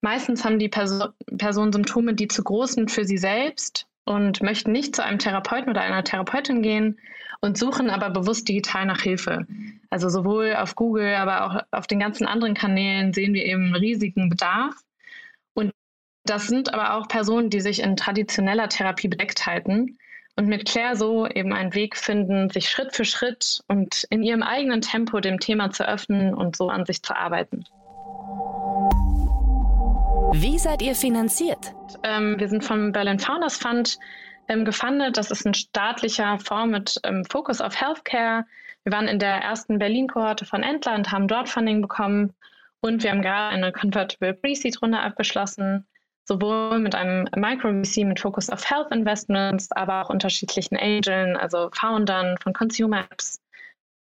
Meistens 0.00 0.44
haben 0.44 0.58
die 0.58 0.68
Perso 0.68 1.06
Personen 1.38 1.72
Symptome, 1.72 2.14
die 2.14 2.26
zu 2.26 2.42
groß 2.42 2.72
sind 2.72 2.90
für 2.90 3.04
sie 3.04 3.18
selbst 3.18 3.86
und 4.04 4.42
möchten 4.42 4.72
nicht 4.72 4.96
zu 4.96 5.04
einem 5.04 5.18
Therapeuten 5.18 5.70
oder 5.70 5.82
einer 5.82 6.02
Therapeutin 6.02 6.62
gehen 6.62 6.98
und 7.40 7.56
suchen 7.56 7.90
aber 7.90 8.10
bewusst 8.10 8.48
digital 8.48 8.86
nach 8.86 9.00
Hilfe. 9.00 9.46
Also 9.88 10.08
sowohl 10.08 10.56
auf 10.56 10.74
Google, 10.74 11.14
aber 11.14 11.46
auch 11.46 11.62
auf 11.70 11.86
den 11.86 12.00
ganzen 12.00 12.26
anderen 12.26 12.54
Kanälen 12.54 13.12
sehen 13.12 13.34
wir 13.34 13.44
eben 13.44 13.74
riesigen 13.74 14.28
Bedarf. 14.28 14.74
Das 16.30 16.46
sind 16.46 16.72
aber 16.72 16.94
auch 16.94 17.08
Personen, 17.08 17.50
die 17.50 17.60
sich 17.60 17.82
in 17.82 17.96
traditioneller 17.96 18.68
Therapie 18.68 19.08
bedeckt 19.08 19.46
halten 19.46 19.98
und 20.36 20.46
mit 20.46 20.64
Claire 20.64 20.94
so 20.94 21.26
eben 21.26 21.52
einen 21.52 21.74
Weg 21.74 21.96
finden, 21.96 22.48
sich 22.50 22.68
Schritt 22.68 22.94
für 22.94 23.04
Schritt 23.04 23.64
und 23.66 24.06
in 24.10 24.22
ihrem 24.22 24.44
eigenen 24.44 24.80
Tempo 24.80 25.18
dem 25.18 25.40
Thema 25.40 25.72
zu 25.72 25.88
öffnen 25.88 26.32
und 26.32 26.54
so 26.54 26.68
an 26.68 26.86
sich 26.86 27.02
zu 27.02 27.16
arbeiten. 27.16 27.64
Wie 30.40 30.56
seid 30.56 30.82
ihr 30.82 30.94
finanziert? 30.94 31.74
Ähm, 32.04 32.38
wir 32.38 32.48
sind 32.48 32.64
vom 32.64 32.92
Berlin 32.92 33.18
Founders 33.18 33.56
Fund 33.56 33.98
ähm, 34.46 34.64
gefundet. 34.64 35.16
Das 35.16 35.32
ist 35.32 35.44
ein 35.44 35.54
staatlicher 35.54 36.38
Fonds 36.38 36.70
mit 36.70 36.94
ähm, 37.02 37.24
Fokus 37.24 37.60
auf 37.60 37.80
Healthcare. 37.80 38.44
Wir 38.84 38.92
waren 38.92 39.08
in 39.08 39.18
der 39.18 39.34
ersten 39.34 39.80
Berlin-Kohorte 39.80 40.44
von 40.44 40.62
Entler 40.62 40.94
und 40.94 41.10
haben 41.10 41.26
dort 41.26 41.48
Funding 41.48 41.82
bekommen. 41.82 42.34
Und 42.82 43.02
wir 43.02 43.10
haben 43.10 43.20
gerade 43.20 43.52
eine 43.52 43.72
Convertible 43.72 44.34
Pre-Seed-Runde 44.34 45.00
abgeschlossen 45.00 45.88
sowohl 46.24 46.78
mit 46.78 46.94
einem 46.94 47.26
Micro-VC 47.34 48.04
mit 48.04 48.20
Fokus 48.20 48.50
auf 48.50 48.68
Health 48.68 48.90
Investments, 48.92 49.70
aber 49.72 50.02
auch 50.02 50.10
unterschiedlichen 50.10 50.76
Angeln, 50.76 51.36
also 51.36 51.70
Foundern 51.72 52.36
von 52.38 52.52
Consumer 52.52 53.00
Apps, 53.00 53.40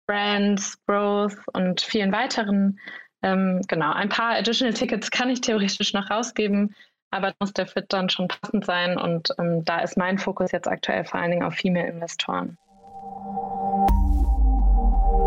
Brands, 0.06 0.78
Growth 0.86 1.36
und 1.52 1.80
vielen 1.80 2.12
weiteren. 2.12 2.78
Ähm, 3.22 3.60
genau, 3.68 3.92
ein 3.92 4.08
paar 4.08 4.36
Additional 4.36 4.74
Tickets 4.74 5.10
kann 5.10 5.30
ich 5.30 5.40
theoretisch 5.40 5.92
noch 5.92 6.10
rausgeben, 6.10 6.74
aber 7.10 7.32
muss 7.40 7.52
der 7.52 7.66
Fit 7.66 7.86
dann 7.88 8.08
schon 8.08 8.28
passend 8.28 8.64
sein 8.64 8.96
und 8.98 9.30
ähm, 9.38 9.64
da 9.64 9.80
ist 9.80 9.96
mein 9.96 10.18
Fokus 10.18 10.52
jetzt 10.52 10.68
aktuell 10.68 11.04
vor 11.04 11.20
allen 11.20 11.30
Dingen 11.30 11.44
auf 11.44 11.54
Female-Investoren. 11.54 12.56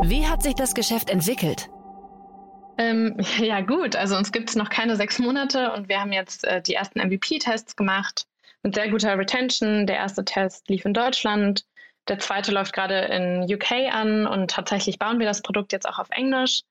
Wie 0.05 0.27
hat 0.27 0.43
sich 0.43 0.55
das 0.55 0.73
Geschäft 0.73 1.09
entwickelt? 1.09 1.69
Ähm, 2.77 3.17
ja, 3.39 3.61
gut. 3.61 3.95
Also 3.95 4.15
uns 4.17 4.31
gibt 4.31 4.49
es 4.49 4.55
noch 4.55 4.69
keine 4.69 4.95
sechs 4.95 5.19
Monate 5.19 5.71
und 5.73 5.89
wir 5.89 5.99
haben 5.99 6.13
jetzt 6.13 6.45
äh, 6.45 6.61
die 6.61 6.73
ersten 6.73 6.99
MVP-Tests 6.99 7.75
gemacht 7.75 8.25
mit 8.63 8.75
sehr 8.75 8.89
guter 8.89 9.17
Retention. 9.17 9.85
Der 9.87 9.97
erste 9.97 10.25
Test 10.25 10.69
lief 10.69 10.85
in 10.85 10.93
Deutschland, 10.93 11.65
der 12.07 12.19
zweite 12.19 12.51
läuft 12.51 12.73
gerade 12.73 12.95
in 12.95 13.43
UK 13.43 13.93
an 13.93 14.27
und 14.27 14.51
tatsächlich 14.51 14.99
bauen 14.99 15.19
wir 15.19 15.25
das 15.25 15.41
Produkt 15.41 15.71
jetzt 15.71 15.87
auch 15.87 15.99
auf 15.99 16.09
Englisch. 16.11 16.63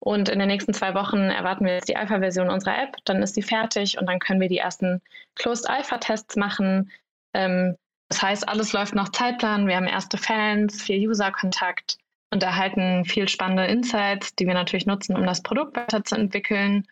Und 0.00 0.28
in 0.28 0.40
den 0.40 0.48
nächsten 0.48 0.74
zwei 0.74 0.94
Wochen 0.94 1.30
erwarten 1.30 1.64
wir 1.64 1.74
jetzt 1.74 1.88
die 1.88 1.96
Alpha-Version 1.96 2.50
unserer 2.50 2.82
App. 2.82 2.96
Dann 3.04 3.22
ist 3.22 3.36
sie 3.36 3.42
fertig 3.42 3.98
und 3.98 4.06
dann 4.06 4.18
können 4.18 4.40
wir 4.40 4.48
die 4.48 4.58
ersten 4.58 5.00
Closed 5.36 5.70
Alpha-Tests 5.70 6.34
machen. 6.34 6.90
Ähm, 7.34 7.76
das 8.08 8.20
heißt, 8.20 8.48
alles 8.48 8.72
läuft 8.72 8.96
nach 8.96 9.10
Zeitplan. 9.10 9.68
Wir 9.68 9.76
haben 9.76 9.86
erste 9.86 10.18
Fans, 10.18 10.82
viel 10.82 11.08
User-Kontakt 11.08 11.98
und 12.32 12.42
erhalten 12.42 13.04
viel 13.04 13.28
spannende 13.28 13.66
Insights, 13.66 14.34
die 14.34 14.46
wir 14.46 14.54
natürlich 14.54 14.86
nutzen, 14.86 15.16
um 15.16 15.26
das 15.26 15.42
Produkt 15.42 15.76
weiterzuentwickeln 15.76 16.88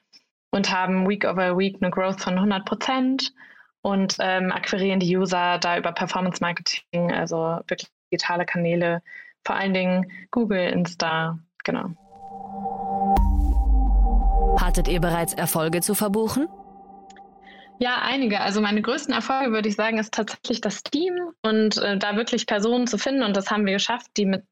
und 0.50 0.70
haben 0.70 1.08
Week 1.08 1.24
over 1.24 1.56
Week 1.56 1.78
eine 1.80 1.90
Growth 1.90 2.20
von 2.20 2.34
100 2.34 2.66
Prozent 2.66 3.32
und 3.80 4.16
ähm, 4.20 4.52
akquirieren 4.52 5.00
die 5.00 5.16
User 5.16 5.58
da 5.58 5.78
über 5.78 5.92
Performance 5.92 6.42
Marketing, 6.42 7.10
also 7.10 7.58
wirklich 7.66 7.88
digitale 8.12 8.44
Kanäle, 8.44 9.02
vor 9.46 9.56
allen 9.56 9.72
Dingen 9.72 10.12
Google, 10.30 10.68
Insta, 10.68 11.38
genau. 11.64 11.94
Hattet 14.60 14.88
ihr 14.88 15.00
bereits 15.00 15.32
Erfolge 15.32 15.80
zu 15.80 15.94
verbuchen? 15.94 16.48
Ja, 17.78 18.02
einige. 18.02 18.42
Also 18.42 18.60
meine 18.60 18.82
größten 18.82 19.14
Erfolge, 19.14 19.52
würde 19.52 19.70
ich 19.70 19.74
sagen, 19.74 19.96
ist 19.96 20.12
tatsächlich 20.12 20.60
das 20.60 20.82
Team 20.82 21.14
und 21.40 21.78
äh, 21.78 21.96
da 21.96 22.14
wirklich 22.14 22.46
Personen 22.46 22.86
zu 22.86 22.98
finden. 22.98 23.22
Und 23.22 23.34
das 23.34 23.50
haben 23.50 23.64
wir 23.64 23.72
geschafft, 23.72 24.10
die 24.18 24.26
mit 24.26 24.44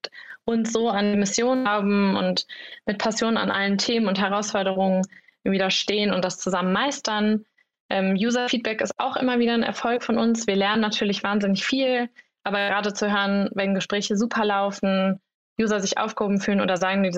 uns 0.48 0.72
so 0.72 0.88
an 0.88 1.18
Mission 1.18 1.68
haben 1.68 2.16
und 2.16 2.46
mit 2.86 2.98
Passion 2.98 3.36
an 3.36 3.50
allen 3.50 3.76
Themen 3.76 4.08
und 4.08 4.18
Herausforderungen 4.18 5.06
widerstehen 5.44 6.12
und 6.12 6.24
das 6.24 6.38
zusammen 6.38 6.72
meistern. 6.72 7.44
Ähm, 7.90 8.14
User-Feedback 8.14 8.80
ist 8.80 8.98
auch 8.98 9.16
immer 9.16 9.38
wieder 9.38 9.54
ein 9.54 9.62
Erfolg 9.62 10.02
von 10.02 10.18
uns. 10.18 10.46
Wir 10.46 10.56
lernen 10.56 10.80
natürlich 10.80 11.22
wahnsinnig 11.22 11.64
viel, 11.64 12.08
aber 12.44 12.68
gerade 12.68 12.94
zu 12.94 13.10
hören, 13.10 13.50
wenn 13.54 13.74
Gespräche 13.74 14.16
super 14.16 14.44
laufen, 14.44 15.20
User 15.60 15.80
sich 15.80 15.98
aufgehoben 15.98 16.40
fühlen 16.40 16.60
oder 16.60 16.76
sagen, 16.76 17.10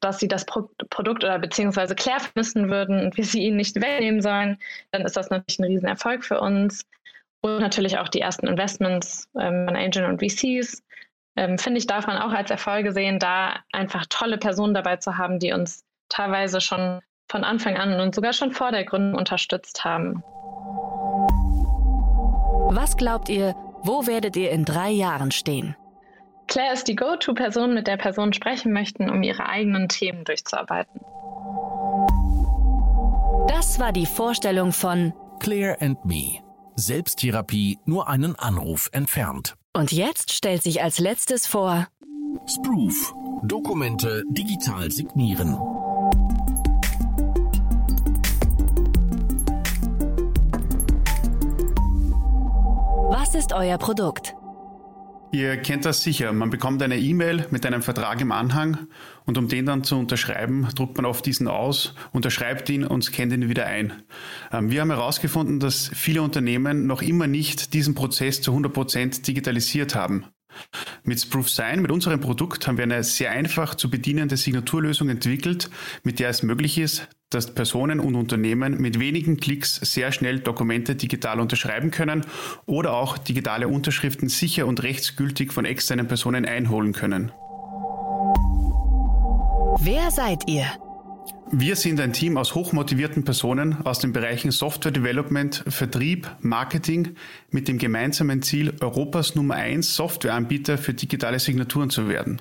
dass 0.00 0.18
sie 0.20 0.28
das 0.28 0.44
Pro 0.44 0.68
Produkt 0.90 1.24
oder 1.24 1.38
beziehungsweise 1.38 1.94
Claire 1.94 2.20
vermissen 2.20 2.70
würden 2.70 3.00
und 3.00 3.16
wir 3.16 3.24
sie 3.24 3.42
ihnen 3.42 3.56
nicht 3.56 3.74
wegnehmen 3.76 4.20
sollen, 4.20 4.58
dann 4.92 5.02
ist 5.02 5.16
das 5.16 5.30
natürlich 5.30 5.58
ein 5.58 5.64
Riesenerfolg 5.64 6.24
für 6.24 6.40
uns. 6.40 6.86
Und 7.40 7.60
natürlich 7.60 7.98
auch 7.98 8.08
die 8.08 8.20
ersten 8.20 8.46
Investments 8.46 9.28
ähm, 9.38 9.66
von 9.66 9.76
Angel 9.76 10.04
und 10.04 10.20
VCs. 10.20 10.82
Ähm, 11.36 11.58
Finde 11.58 11.78
ich, 11.78 11.86
darf 11.86 12.06
man 12.06 12.16
auch 12.18 12.32
als 12.32 12.50
Erfolge 12.50 12.92
sehen, 12.92 13.18
da 13.18 13.56
einfach 13.72 14.06
tolle 14.08 14.38
Personen 14.38 14.74
dabei 14.74 14.96
zu 14.96 15.18
haben, 15.18 15.38
die 15.38 15.52
uns 15.52 15.84
teilweise 16.08 16.60
schon 16.60 17.00
von 17.28 17.44
Anfang 17.44 17.76
an 17.76 18.00
und 18.00 18.14
sogar 18.14 18.32
schon 18.32 18.52
vor 18.52 18.70
der 18.70 18.84
Gründung 18.84 19.18
unterstützt 19.18 19.84
haben. 19.84 20.22
Was 22.68 22.96
glaubt 22.96 23.28
ihr, 23.28 23.54
wo 23.82 24.06
werdet 24.06 24.36
ihr 24.36 24.50
in 24.50 24.64
drei 24.64 24.90
Jahren 24.90 25.30
stehen? 25.30 25.76
Claire 26.48 26.72
ist 26.72 26.88
die 26.88 26.96
Go-To-Person, 26.96 27.74
mit 27.74 27.86
der 27.86 27.96
Personen 27.96 28.32
sprechen 28.32 28.72
möchten, 28.72 29.10
um 29.10 29.22
ihre 29.22 29.48
eigenen 29.48 29.88
Themen 29.88 30.24
durchzuarbeiten. 30.24 31.00
Das 33.48 33.80
war 33.80 33.92
die 33.92 34.06
Vorstellung 34.06 34.72
von 34.72 35.12
Claire 35.40 35.76
and 35.80 36.04
Me. 36.04 36.40
Selbsttherapie 36.76 37.78
nur 37.84 38.08
einen 38.08 38.36
Anruf 38.38 38.88
entfernt. 38.92 39.56
Und 39.76 39.92
jetzt 39.92 40.32
stellt 40.32 40.62
sich 40.62 40.82
als 40.82 40.98
letztes 40.98 41.46
vor 41.46 41.86
Sproof. 42.46 43.12
Dokumente 43.42 44.22
digital 44.30 44.90
signieren. 44.90 45.52
Was 53.10 53.34
ist 53.34 53.52
euer 53.52 53.76
Produkt? 53.76 54.34
Ihr 55.32 55.56
kennt 55.56 55.84
das 55.84 56.02
sicher. 56.02 56.32
Man 56.32 56.50
bekommt 56.50 56.82
eine 56.82 56.98
E-Mail 56.98 57.46
mit 57.50 57.66
einem 57.66 57.82
Vertrag 57.82 58.20
im 58.20 58.32
Anhang 58.32 58.86
und 59.24 59.36
um 59.36 59.48
den 59.48 59.66
dann 59.66 59.84
zu 59.84 59.96
unterschreiben, 59.96 60.68
druckt 60.74 60.96
man 60.96 61.04
auf 61.04 61.20
diesen 61.20 61.48
aus, 61.48 61.94
unterschreibt 62.12 62.70
ihn 62.70 62.84
und 62.84 63.02
scannt 63.02 63.32
ihn 63.32 63.48
wieder 63.48 63.66
ein. 63.66 63.92
Ähm, 64.52 64.70
wir 64.70 64.80
haben 64.80 64.90
herausgefunden, 64.90 65.58
dass 65.60 65.90
viele 65.92 66.22
Unternehmen 66.22 66.86
noch 66.86 67.02
immer 67.02 67.26
nicht 67.26 67.74
diesen 67.74 67.94
Prozess 67.94 68.40
zu 68.40 68.52
100 68.52 68.72
Prozent 68.72 69.26
digitalisiert 69.26 69.94
haben. 69.94 70.26
Mit 71.02 71.20
Sproof 71.20 71.50
Sign, 71.50 71.82
mit 71.82 71.90
unserem 71.90 72.20
Produkt, 72.20 72.66
haben 72.66 72.78
wir 72.78 72.84
eine 72.84 73.04
sehr 73.04 73.30
einfach 73.30 73.74
zu 73.74 73.90
bedienende 73.90 74.36
Signaturlösung 74.36 75.08
entwickelt, 75.10 75.70
mit 76.02 76.18
der 76.18 76.30
es 76.30 76.42
möglich 76.42 76.78
ist, 76.78 77.08
dass 77.36 77.52
Personen 77.52 78.00
und 78.00 78.14
Unternehmen 78.14 78.80
mit 78.80 78.98
wenigen 78.98 79.36
Klicks 79.36 79.76
sehr 79.76 80.10
schnell 80.10 80.40
Dokumente 80.40 80.96
digital 80.96 81.38
unterschreiben 81.38 81.90
können 81.90 82.24
oder 82.64 82.94
auch 82.94 83.18
digitale 83.18 83.68
Unterschriften 83.68 84.30
sicher 84.30 84.66
und 84.66 84.82
rechtsgültig 84.82 85.52
von 85.52 85.66
externen 85.66 86.08
Personen 86.08 86.46
einholen 86.46 86.94
können. 86.94 87.30
Wer 89.80 90.10
seid 90.10 90.48
ihr? 90.48 90.64
Wir 91.52 91.76
sind 91.76 92.00
ein 92.00 92.14
Team 92.14 92.38
aus 92.38 92.54
hochmotivierten 92.54 93.24
Personen 93.24 93.84
aus 93.84 93.98
den 93.98 94.14
Bereichen 94.14 94.50
Software 94.50 94.92
Development, 94.92 95.62
Vertrieb, 95.68 96.30
Marketing 96.40 97.16
mit 97.50 97.68
dem 97.68 97.76
gemeinsamen 97.76 98.40
Ziel, 98.40 98.72
Europas 98.80 99.34
Nummer 99.34 99.56
1 99.56 99.94
Softwareanbieter 99.94 100.78
für 100.78 100.94
digitale 100.94 101.38
Signaturen 101.38 101.90
zu 101.90 102.08
werden. 102.08 102.40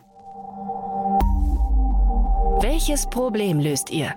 Welches 2.62 3.10
Problem 3.10 3.60
löst 3.60 3.92
ihr? 3.92 4.16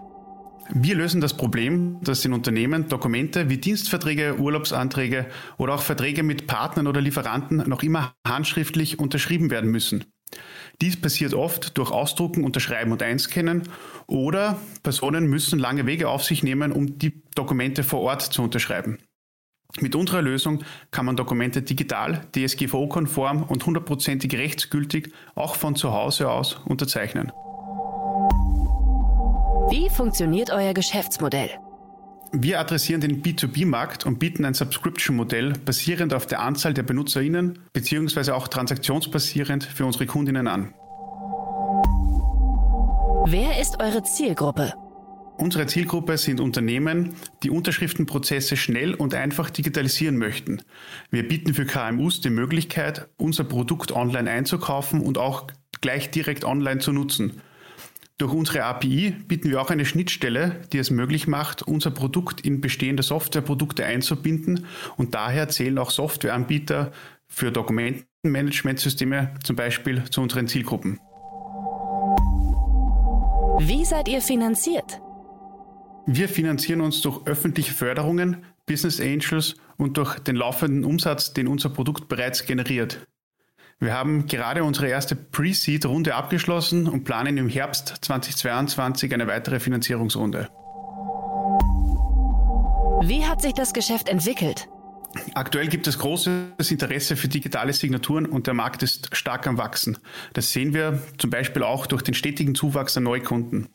Wir 0.70 0.96
lösen 0.96 1.22
das 1.22 1.34
Problem, 1.34 1.98
dass 2.02 2.24
in 2.26 2.34
Unternehmen 2.34 2.88
Dokumente 2.88 3.48
wie 3.48 3.56
Dienstverträge, 3.56 4.38
Urlaubsanträge 4.38 5.26
oder 5.56 5.74
auch 5.74 5.82
Verträge 5.82 6.22
mit 6.22 6.46
Partnern 6.46 6.86
oder 6.86 7.00
Lieferanten 7.00 7.64
noch 7.68 7.82
immer 7.82 8.12
handschriftlich 8.26 8.98
unterschrieben 8.98 9.50
werden 9.50 9.70
müssen. 9.70 10.04
Dies 10.82 11.00
passiert 11.00 11.32
oft 11.32 11.78
durch 11.78 11.90
Ausdrucken, 11.90 12.44
Unterschreiben 12.44 12.92
und 12.92 13.02
Einscannen 13.02 13.62
oder 14.06 14.58
Personen 14.82 15.26
müssen 15.26 15.58
lange 15.58 15.86
Wege 15.86 16.10
auf 16.10 16.22
sich 16.22 16.42
nehmen, 16.42 16.70
um 16.70 16.98
die 16.98 17.22
Dokumente 17.34 17.82
vor 17.82 18.00
Ort 18.00 18.22
zu 18.22 18.42
unterschreiben. 18.42 18.98
Mit 19.80 19.94
unserer 19.94 20.20
Lösung 20.20 20.64
kann 20.90 21.06
man 21.06 21.16
Dokumente 21.16 21.62
digital, 21.62 22.26
DSGVO-konform 22.36 23.42
und 23.42 23.64
hundertprozentig 23.64 24.34
rechtsgültig 24.34 25.12
auch 25.34 25.56
von 25.56 25.76
zu 25.76 25.92
Hause 25.92 26.30
aus 26.30 26.60
unterzeichnen. 26.66 27.32
Wie 29.70 29.90
funktioniert 29.90 30.50
euer 30.50 30.72
Geschäftsmodell? 30.72 31.50
Wir 32.32 32.58
adressieren 32.58 33.02
den 33.02 33.22
B2B-Markt 33.22 34.06
und 34.06 34.18
bieten 34.18 34.46
ein 34.46 34.54
Subscription-Modell 34.54 35.52
basierend 35.64 36.14
auf 36.14 36.24
der 36.24 36.40
Anzahl 36.40 36.72
der 36.72 36.84
BenutzerInnen 36.84 37.58
beziehungsweise 37.74 38.34
auch 38.34 38.48
transaktionsbasierend 38.48 39.64
für 39.64 39.84
unsere 39.84 40.06
Kundinnen 40.06 40.46
an. 40.46 40.72
Wer 43.26 43.60
ist 43.60 43.82
eure 43.82 44.02
Zielgruppe? 44.04 44.72
Unsere 45.36 45.66
Zielgruppe 45.66 46.16
sind 46.16 46.40
Unternehmen, 46.40 47.14
die 47.42 47.50
Unterschriftenprozesse 47.50 48.56
schnell 48.56 48.94
und 48.94 49.14
einfach 49.14 49.50
digitalisieren 49.50 50.16
möchten. 50.16 50.62
Wir 51.10 51.28
bieten 51.28 51.52
für 51.52 51.66
KMUs 51.66 52.22
die 52.22 52.30
Möglichkeit, 52.30 53.08
unser 53.18 53.44
Produkt 53.44 53.92
online 53.92 54.30
einzukaufen 54.30 55.02
und 55.02 55.18
auch 55.18 55.46
gleich 55.82 56.10
direkt 56.10 56.44
online 56.44 56.80
zu 56.80 56.92
nutzen. 56.92 57.42
Durch 58.18 58.32
unsere 58.32 58.64
API 58.64 59.12
bieten 59.28 59.48
wir 59.48 59.62
auch 59.62 59.70
eine 59.70 59.84
Schnittstelle, 59.84 60.62
die 60.72 60.78
es 60.78 60.90
möglich 60.90 61.28
macht, 61.28 61.62
unser 61.62 61.92
Produkt 61.92 62.40
in 62.40 62.60
bestehende 62.60 63.04
Softwareprodukte 63.04 63.84
einzubinden 63.84 64.66
und 64.96 65.14
daher 65.14 65.48
zählen 65.48 65.78
auch 65.78 65.92
Softwareanbieter 65.92 66.90
für 67.28 67.52
Dokumentenmanagementsysteme 67.52 69.34
zum 69.44 69.54
Beispiel 69.54 70.02
zu 70.10 70.20
unseren 70.20 70.48
Zielgruppen. 70.48 70.98
Wie 73.60 73.84
seid 73.84 74.08
ihr 74.08 74.20
finanziert? 74.20 75.00
Wir 76.06 76.28
finanzieren 76.28 76.80
uns 76.80 77.00
durch 77.02 77.24
öffentliche 77.26 77.72
Förderungen, 77.72 78.38
Business 78.66 79.00
Angels 79.00 79.54
und 79.76 79.96
durch 79.96 80.18
den 80.18 80.34
laufenden 80.34 80.84
Umsatz, 80.84 81.34
den 81.34 81.46
unser 81.46 81.68
Produkt 81.68 82.08
bereits 82.08 82.46
generiert. 82.46 83.06
Wir 83.80 83.94
haben 83.94 84.26
gerade 84.26 84.64
unsere 84.64 84.88
erste 84.88 85.14
Pre-Seed-Runde 85.14 86.16
abgeschlossen 86.16 86.88
und 86.88 87.04
planen 87.04 87.38
im 87.38 87.48
Herbst 87.48 87.94
2022 88.00 89.14
eine 89.14 89.28
weitere 89.28 89.60
Finanzierungsrunde. 89.60 90.48
Wie 93.02 93.24
hat 93.24 93.40
sich 93.40 93.54
das 93.54 93.72
Geschäft 93.72 94.08
entwickelt? 94.08 94.68
Aktuell 95.34 95.68
gibt 95.68 95.86
es 95.86 95.96
großes 96.00 96.70
Interesse 96.70 97.16
für 97.16 97.28
digitale 97.28 97.72
Signaturen 97.72 98.26
und 98.26 98.48
der 98.48 98.54
Markt 98.54 98.82
ist 98.82 99.14
stark 99.16 99.46
am 99.46 99.58
Wachsen. 99.58 99.98
Das 100.32 100.50
sehen 100.50 100.74
wir 100.74 101.00
zum 101.16 101.30
Beispiel 101.30 101.62
auch 101.62 101.86
durch 101.86 102.02
den 102.02 102.14
stetigen 102.14 102.56
Zuwachs 102.56 102.96
an 102.96 103.04
Neukunden. 103.04 103.68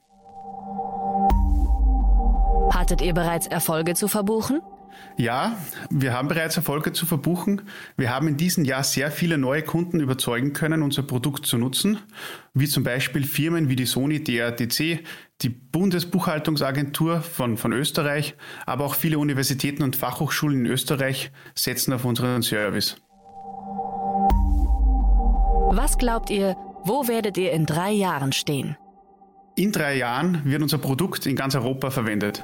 Hattet 2.74 3.02
ihr 3.02 3.14
bereits 3.14 3.48
Erfolge 3.48 3.94
zu 3.94 4.10
verbuchen? 4.10 4.60
Ja, 5.18 5.58
wir 5.90 6.14
haben 6.14 6.28
bereits 6.28 6.58
Erfolge 6.58 6.92
zu 6.92 7.06
verbuchen. 7.06 7.62
Wir 7.98 8.10
haben 8.10 8.28
in 8.28 8.38
diesem 8.38 8.66
Jahr 8.66 8.84
sehr 8.84 9.12
viele 9.12 9.38
neue 9.38 9.62
Kunden 9.62 10.00
überzeugen 10.00 10.54
können, 10.54 10.82
unser 10.82 11.04
Produkt 11.04 11.46
zu 11.46 11.58
nutzen, 11.58 12.00
wie 12.54 12.68
zum 12.68 12.84
Beispiel 12.84 13.24
Firmen 13.24 13.70
wie 13.70 13.76
die 13.76 13.86
Sony 13.86 14.24
DRDC, 14.24 15.04
die 15.42 15.50
Bundesbuchhaltungsagentur 15.50 17.22
von, 17.22 17.58
von 17.58 17.74
Österreich, 17.74 18.36
aber 18.66 18.86
auch 18.86 18.96
viele 18.96 19.20
Universitäten 19.20 19.84
und 19.84 19.96
Fachhochschulen 19.96 20.66
in 20.66 20.72
Österreich 20.72 21.32
setzen 21.54 21.94
auf 21.94 22.06
unseren 22.06 22.42
Service. 22.42 22.98
Was 25.76 25.98
glaubt 25.98 26.30
ihr, 26.30 26.56
wo 26.84 27.08
werdet 27.08 27.38
ihr 27.38 27.52
in 27.52 27.66
drei 27.66 27.92
Jahren 27.92 28.32
stehen? 28.32 28.78
In 29.56 29.72
drei 29.72 29.98
Jahren 29.98 30.42
wird 30.46 30.62
unser 30.62 30.78
Produkt 30.80 31.26
in 31.26 31.36
ganz 31.36 31.56
Europa 31.56 31.92
verwendet. 31.92 32.44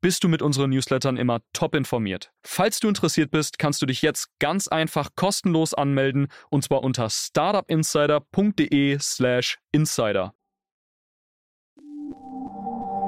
bist 0.00 0.24
du 0.24 0.28
mit 0.28 0.42
unseren 0.42 0.70
Newslettern 0.70 1.16
immer 1.16 1.40
top 1.52 1.74
informiert. 1.74 2.30
Falls 2.44 2.78
du 2.80 2.88
interessiert 2.88 3.30
bist, 3.30 3.58
kannst 3.58 3.80
du 3.82 3.86
dich 3.86 4.02
jetzt 4.02 4.28
ganz 4.38 4.68
einfach 4.68 5.10
kostenlos 5.16 5.74
anmelden 5.74 6.28
und 6.50 6.62
zwar 6.64 6.84
unter 6.84 7.10
startupinsider.de/slash 7.10 9.58
insider. 9.72 10.32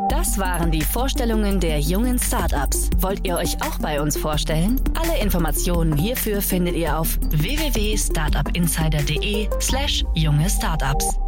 Das 0.08 0.38
waren 0.38 0.72
die 0.72 0.82
Vorstellungen 0.82 1.60
der 1.60 1.78
jungen 1.80 2.18
Startups. 2.18 2.90
Wollt 2.98 3.26
ihr 3.26 3.36
euch 3.36 3.56
auch 3.62 3.78
bei 3.78 4.00
uns 4.00 4.16
vorstellen? 4.16 4.80
Alle 4.98 5.20
Informationen 5.20 5.96
hierfür 5.96 6.42
findet 6.42 6.74
ihr 6.74 6.98
auf 6.98 7.16
www.startupinsider.de/slash 7.30 10.04
junge 10.14 10.50
Startups. 10.50 11.20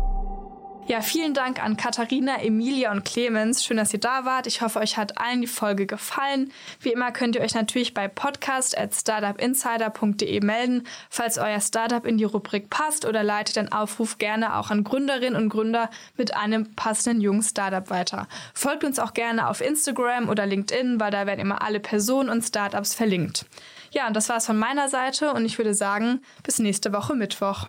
Ja, 0.90 1.03
vielen 1.03 1.35
Dank 1.35 1.62
an 1.62 1.76
Katharina, 1.76 2.42
Emilia 2.42 2.90
und 2.90 3.05
Clemens. 3.05 3.64
Schön, 3.64 3.76
dass 3.76 3.92
ihr 3.92 4.00
da 4.00 4.24
wart. 4.24 4.48
Ich 4.48 4.61
hoffe, 4.61 4.81
euch 4.81 4.96
hat 4.96 5.18
allen 5.18 5.40
die 5.40 5.46
Folge 5.46 5.87
gefallen. 5.87 6.50
Wie 6.81 6.90
immer 6.90 7.12
könnt 7.12 7.37
ihr 7.37 7.42
euch 7.42 7.55
natürlich 7.55 7.94
bei 7.94 8.09
podcast 8.09 8.76
at 8.76 8.92
startupinsider.de 8.92 10.40
melden, 10.40 10.83
falls 11.09 11.38
euer 11.38 11.61
Startup 11.61 12.05
in 12.05 12.18
die 12.18 12.24
Rubrik 12.24 12.70
passt 12.70 13.05
oder 13.05 13.22
leitet 13.22 13.55
den 13.55 13.70
Aufruf 13.70 14.18
gerne 14.18 14.57
auch 14.57 14.72
an 14.72 14.83
Gründerinnen 14.83 15.40
und 15.40 15.48
Gründer 15.48 15.90
mit 16.16 16.35
einem 16.35 16.74
passenden 16.74 17.20
jungen 17.20 17.44
Startup 17.44 17.88
weiter. 17.88 18.26
Folgt 18.53 18.83
uns 18.83 18.98
auch 18.98 19.14
gerne 19.14 19.48
auf 19.48 19.61
Instagram 19.61 20.29
oder 20.29 20.44
LinkedIn, 20.44 20.98
weil 20.98 21.12
da 21.12 21.24
werden 21.24 21.38
immer 21.38 21.62
alle 21.62 21.79
Personen 21.79 22.29
und 22.29 22.42
Startups 22.42 22.94
verlinkt. 22.94 23.46
Ja, 23.92 24.09
und 24.09 24.16
das 24.16 24.29
war's 24.29 24.46
von 24.46 24.59
meiner 24.59 24.88
Seite 24.88 25.35
und 25.35 25.44
ich 25.44 25.57
würde 25.57 25.72
sagen, 25.72 26.20
bis 26.42 26.59
nächste 26.59 26.92
Woche 26.92 27.14
Mittwoch. 27.14 27.68